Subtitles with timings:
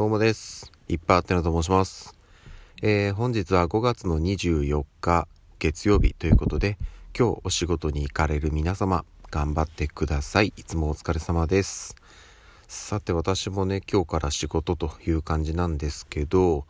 [0.00, 0.72] どうもです。
[0.88, 2.16] いっぱいあってのと申します。
[2.80, 6.78] えー、本日は5月の24日月曜日ということで、
[7.14, 10.54] 今日お仕事に行かれる皆様、頑張ってください。
[10.56, 11.96] いつもお疲れ様です。
[12.66, 16.64] さて私もね、今日から仕事という感じなんですけど、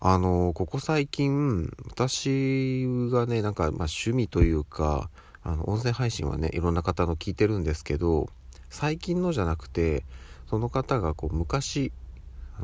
[0.00, 5.10] あのー、ここ最近、私がね、なんか、まあ、趣味というか、
[5.44, 8.28] あの、音声配信はね、いろんな方の聞いてるんですけど、
[8.68, 10.04] 最近のじゃなくて、
[10.48, 11.92] その方がこう昔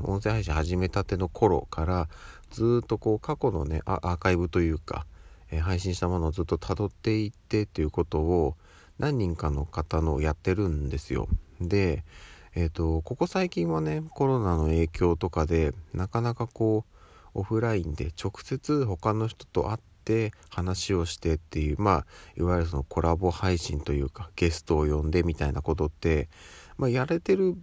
[0.02, 2.08] 音声配信始めたての頃から
[2.50, 5.06] ずっとこう過去のねアーカイブというか、
[5.50, 8.56] えー、配信したものをずっと辿っていってっていうことを
[8.98, 11.28] 何人かの方のやってるんですよ。
[11.60, 12.04] で、
[12.54, 16.90] えっ、ー、とここ最近はねコロナの影響とかでなかなかこう
[17.34, 26.28] オフラインで直接他の人と会って話をしてっていうまあいわゆるそのコラボ配信というかゲストを呼んでみたいなことって、
[26.76, 27.56] まあ、やれてる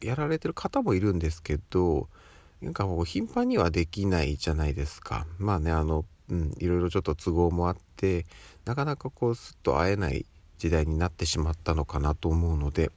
[0.00, 2.08] やられてる方もいるんですけど
[2.62, 5.26] なんかもう頻繁にはできないじゃないですか。
[5.38, 8.26] まあねあの、うん、いろいろちょっと都合もあって
[8.64, 10.26] なかなかこうすっと会えない
[10.58, 12.90] 時代になってしまったのかなと思うので。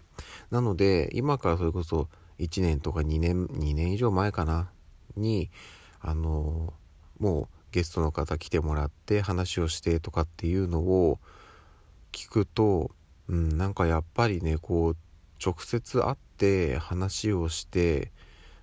[0.51, 2.07] なので今からそれこそ
[2.39, 4.69] 1年とか2年2年以上前かな
[5.15, 5.49] に
[6.01, 6.73] あの
[7.19, 11.19] もうゲストの方来てもらって話をしてとかっていうのを
[12.11, 12.91] 聞くと、
[13.27, 14.97] うん、なんかやっぱりねこう
[15.43, 18.11] 直接会って話をして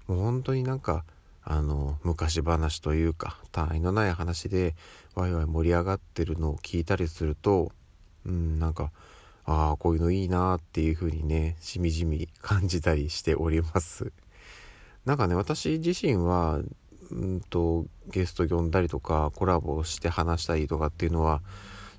[0.06, 1.04] もう本当になんか
[1.42, 4.74] あの昔話というか他愛のない話で
[5.14, 7.72] ワイワイ盛り上がってるのを聞いたりすると
[8.26, 8.92] うんなんか
[9.46, 14.12] ああこういうのいいなっていう風にねしみじみ感じたりしております。
[15.06, 16.60] なんかね私自身は
[17.10, 21.40] うんとゲスト呼んだりとかコラボして話したりとかっていうのは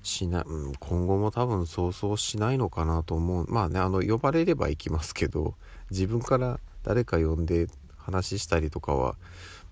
[0.02, 3.52] しな、うん、今後も多分そうそうしないのかなと思う。
[3.52, 5.54] まあねあの呼ばれれば行きますけど
[5.90, 9.16] 自分から誰か呼んで話したりとかは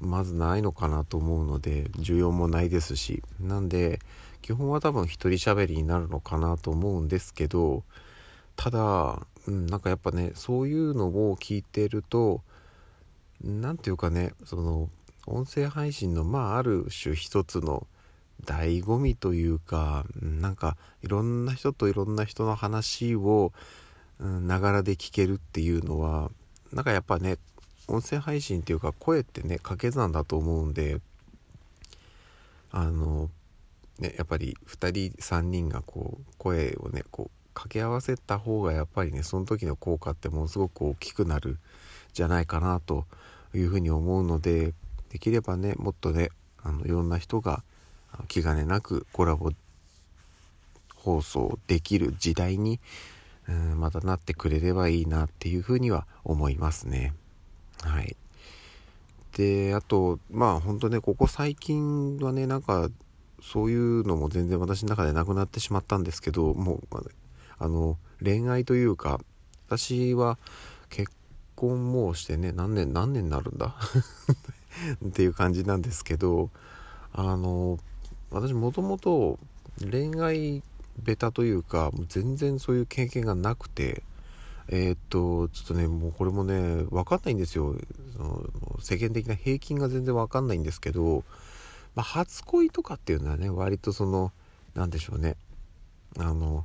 [0.00, 3.22] まずないのかなと思うので需要もないですし。
[3.40, 4.00] なんで
[4.42, 7.84] 基本は多分一人喋りになるのかなと思うんですけど
[8.56, 12.42] ただ、うん、なんかやっぱねそういうのを聞いてると
[13.42, 14.88] 何て言うかねその
[15.26, 17.86] 音声配信のまあある種一つの
[18.40, 23.52] 醍醐味というかなんかいろんな人といろんな人の話を
[24.18, 26.30] ながらで聞けるっていうのは
[26.72, 27.38] なんかやっぱね
[27.88, 31.00] 音声配信っていうか声ってね掛け算だと思うんで
[32.70, 33.30] あの
[33.98, 41.58] ねやっぱり2人3人がこう声をねこう掛け合わせた方がやっぱりねその時の効果ってものすごく大きくなる
[42.12, 43.06] じゃないかなと
[43.54, 44.72] いうふうに思うので
[45.10, 46.30] できればねもっとね
[46.62, 47.62] あのいろんな人が
[48.28, 49.50] 気兼ねなくコラボ
[50.96, 52.80] 放送できる時代に
[53.48, 57.14] うんまたなってくれればいいなっていうふうには思いますね。
[57.82, 58.16] はい。
[59.36, 62.88] で、あと、まあ本当ね、ここ最近はね、なんか
[63.42, 66.96] そういうのも全然私の中でなくなってしまったんですけど、もう、
[67.58, 69.20] あの、恋愛というか、
[69.66, 70.38] 私は
[70.88, 71.10] 結
[71.56, 73.74] 婚もしてね、何年、何年になるんだ？
[75.04, 76.50] っていう感じなんですけど、
[77.12, 77.78] あの、
[78.30, 79.38] 私もともと
[79.80, 80.62] 恋愛
[81.02, 84.02] ベタというか全然そういう経験がなくて
[84.68, 87.74] えー、っとちょっとねもうこれもね分かんないんですよ。
[88.16, 91.24] その世間的な平均が全然分かんないんですけど、
[91.94, 94.32] まあ、初恋とかっていうのはね割とその
[94.74, 95.36] 何でしょうね。
[96.18, 96.64] あの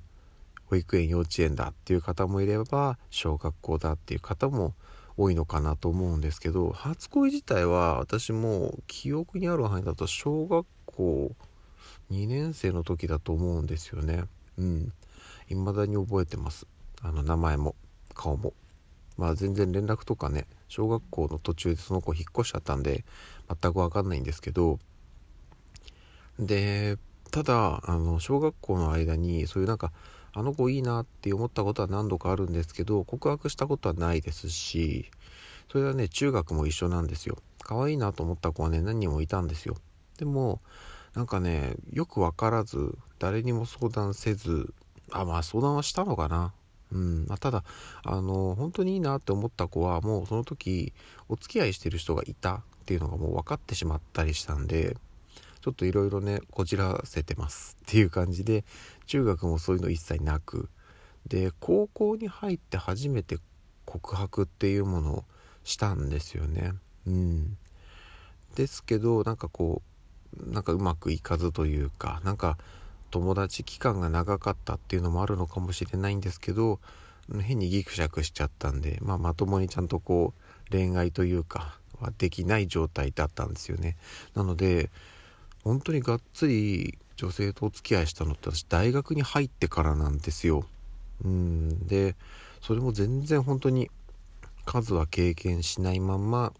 [0.67, 4.73] 保育園幼稚園だっていう方もいれば小学校だっていう方も
[5.17, 11.35] 多いのかなと思うんですけど初恋自体は私も記憶にある範囲だと小学校
[12.11, 14.25] 2年生の時だと思うんですよね。
[14.57, 14.93] うん。
[15.47, 16.67] 未だに覚えてます。
[17.01, 17.75] あの名前も
[18.13, 18.53] 顔も。
[19.17, 23.05] まあ全然連絡とかね小学校の途中でその子引っ越しちゃったんで
[23.47, 24.79] 全く分かんないんですけど。
[26.39, 26.97] で
[27.31, 29.91] ただあの小学校の間にそういうなんか
[30.33, 35.09] あの子いいなって思ったことは何度かあるんですけど告白したことはないですし
[35.71, 37.37] それはね中学も一緒なんですよ。
[37.61, 39.75] 可愛いなと思った子はね何人もいたんですよ。
[40.17, 40.61] でも
[41.15, 44.73] なんかねよく分からず誰にも相談せず
[45.11, 46.53] あまあ相談はしたのかな。
[46.91, 47.25] うん。
[47.27, 47.63] まあ、ただ
[48.03, 50.93] あの本当にいいなって思った子はもうその時
[51.29, 54.97] お付き合いしてる人がいたっていうのがもう分かってしまったりしたんで
[55.61, 58.63] ちょっといろいろねこじらせてますっていう感じで
[59.07, 60.69] 中学もそういうの一切なく。
[61.27, 63.39] で高校に入って初めて
[63.85, 65.23] 告白っていうものを
[65.63, 66.73] したんですよね。
[67.07, 67.57] うん。
[68.53, 69.94] ですけどなんかこう
[70.45, 72.57] なんかうまくいかずというかなんか
[73.11, 76.79] 友達期間が長かったっていうのもあるのかもしれないんですけど
[77.41, 80.33] 変にギクシャクしちゃったんで、まあ、まともにちゃんとこ
[80.67, 83.95] う恋愛というかはできない状態だったんですよね。
[84.35, 84.89] なので
[85.63, 90.65] 本当にがっつり女性とお付き合いしたのって私大学に入ってからなんですよ。
[91.23, 92.15] うんで
[92.61, 93.89] それも全然本当に
[94.65, 96.51] 数は経験しないまんま、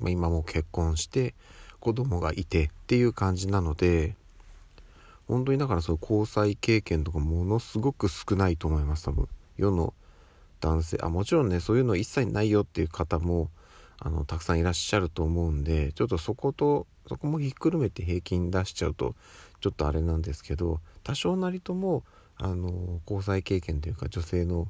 [0.00, 1.34] まあ、今も結婚して
[1.80, 4.14] 子供がいてっていう感じなので
[5.26, 9.28] 本当にだからその交際経験とかものすごく少ないと思います多分。
[9.56, 9.94] 世の
[10.60, 10.98] 男性。
[11.00, 13.48] あもちろんねそういうの一切ないよっていう方も
[14.00, 19.14] あのたくさんいらっしゃると思うんでちょっとそことそこもひっくるめて平均出しちゃうと
[19.60, 22.02] ちょっとあれなんですけど多少なりとも
[22.36, 24.68] あの交際経験というか女性の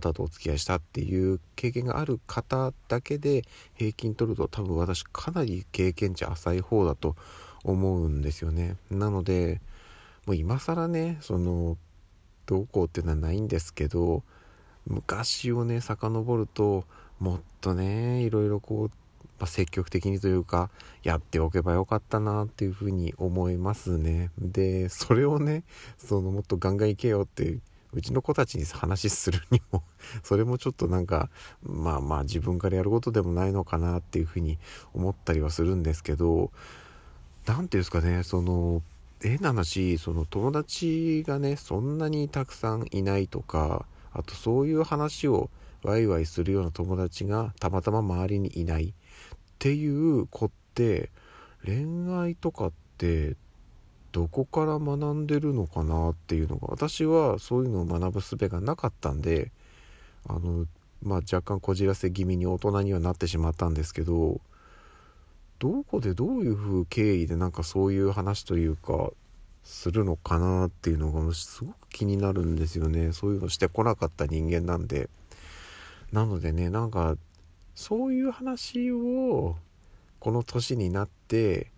[0.00, 7.16] 方とお付き合いしたっていう経験がある方だけで平均取ると多分私かなり経験値浅い方だと
[7.64, 8.76] 思うんですよね。
[8.90, 9.60] なので
[10.26, 11.76] もう今更ねその
[12.46, 14.22] どうこうっていうのはないんですけど
[14.86, 16.84] 昔をね遡ると
[17.18, 18.88] もっとねいろいろこう、
[19.38, 20.70] まあ、積極的にというか
[21.02, 25.64] やっておけばよかったなっていうふうに思いますねでそれをね
[25.98, 27.58] そのもっとガンガンいけよって
[27.98, 29.82] うちの子たちに話するにも
[30.22, 31.30] それもちょっとなんか
[31.62, 34.58] まあまあ自分からやることでもないのかなっていうふうに
[34.94, 36.52] 思ったりはするんですけど
[37.46, 38.82] 何ていうんですかねその
[39.20, 45.50] 変な話その友達がねそんなにたくさんいないとかあとそういう話を
[45.82, 48.92] ワイワイするような友達がたまたま周りにいないっ
[49.58, 51.10] ていう子って
[51.64, 53.36] 恋愛とかって
[54.18, 59.52] どこから学んでるのかなっていうのが私はそういうのを学ぶ術がなかったんで
[60.28, 60.66] あの
[61.04, 64.40] まあ若干こじらせ気味に大人にはなってしまったんですけど
[65.60, 69.10] どこでどういう風経緯でなんかそういう話というか
[69.62, 73.12] するのかなっていうのがすごく気になるんですよね。
[73.12, 75.08] そういうのしてこなかった人間なんで。
[76.10, 77.16] なのでねなんか
[77.76, 79.54] そういう話を
[80.18, 81.70] この年になって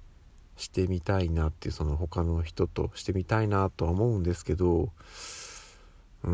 [0.56, 4.90] してみたいなっていうその他の人としてみたいなとは思うんですけど
[6.24, 6.30] うー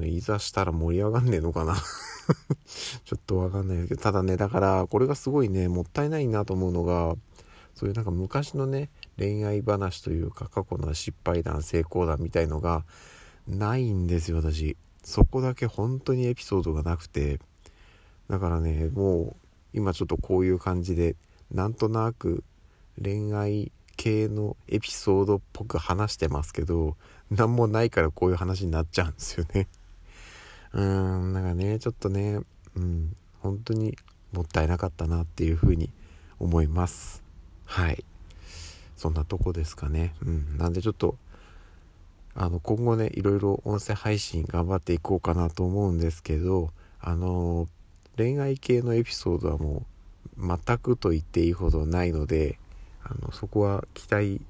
[0.00, 1.76] んいざしたら盛り上がんねえのかな。
[3.04, 7.16] ちょっとわかんないですけどただねだからこれがすごいねもったいないなと思うのが
[7.74, 12.84] そういうなんか昔のね恋愛話というか過去の失敗談成功談みたいのが
[13.48, 14.76] ないんですよ私。
[15.02, 17.40] そこだけ本当にエピソードがなくて。
[18.30, 19.36] だからねもう
[19.72, 21.16] 今ちょっとこういう感じで
[21.50, 22.44] なんとなく
[23.02, 26.96] 恋愛系のエピソードっぽく話してますけど
[27.30, 29.68] 何もないからこういう話になっちゃうんですよね
[30.72, 32.40] うーんなんかねちょっとね
[32.76, 33.96] うん本当に
[34.32, 35.90] もったいなかったなっていうふうに
[36.38, 37.22] 思います
[37.64, 38.04] はい
[39.00, 40.12] そんなとこですかね。
[40.26, 40.58] うん。
[40.58, 41.16] なんでちょっと、
[42.34, 46.68] あの、今後ね、いろいろ音声配信頑張っていこうかなと思うんですけど、
[47.00, 47.66] あの、
[48.18, 49.86] 恋愛系のエピソードはも
[50.36, 52.58] う、全くと言っていいほどないので、
[53.02, 54.40] あの、そこは期待、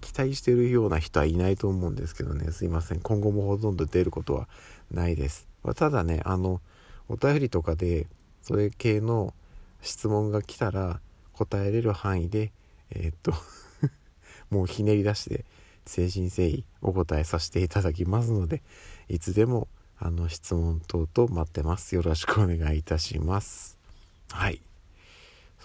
[0.00, 3.00] 期待してるような人はいないと思うんですけどね、すいません。
[3.00, 4.48] 今後もほとんど出ることは
[4.90, 5.48] ないです。
[5.62, 6.60] まあ、ただね、あの、
[7.08, 8.06] お便りとかで、
[8.42, 9.34] それ系の
[9.80, 11.00] 質問が来たら、
[11.36, 12.50] 答えれる範囲で、
[12.90, 13.34] えー、っと
[14.50, 15.44] もうひねり出して
[15.86, 18.62] 誠心誠意お答えさせていただきますので
[19.08, 19.68] いつでも
[19.98, 23.78] あの質問等々待ってますよろしくお願いいたします
[24.30, 24.60] はい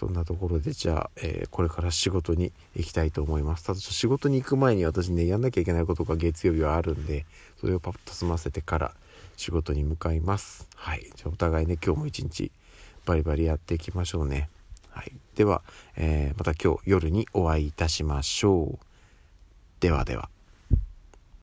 [0.02, 3.64] そんなところでじゃあ、えー、これから仕事に行きたいと思います。
[3.64, 7.24] ただ仕事に行く前に私ねやんなきゃいけないことが月曜日はあるんで
[7.60, 8.94] それをパッと済ませてから
[9.36, 10.68] 仕事に向かいます。
[10.74, 11.08] はい。
[11.14, 12.50] じゃあお互いね今日も一日
[13.06, 14.48] バリバリやっていきましょうね。
[14.90, 15.62] はい、では、
[15.96, 18.84] えー、また今日夜にお会いいたしましょう。
[19.78, 20.31] ではでは。